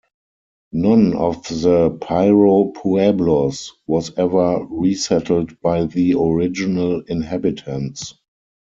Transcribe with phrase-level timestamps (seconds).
[0.71, 8.15] None of the Piro pueblos was ever resettled by the original inhabitants.